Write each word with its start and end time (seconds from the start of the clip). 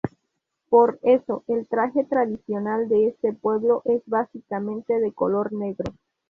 Por 0.67 0.97
eso, 1.03 1.43
el 1.45 1.67
traje 1.67 2.03
tradicional 2.05 2.89
de 2.89 3.09
este 3.09 3.33
pueblo 3.33 3.83
es 3.85 4.01
básicamente 4.07 4.99
de 4.99 5.13
color 5.13 5.53
negro. 5.53 5.93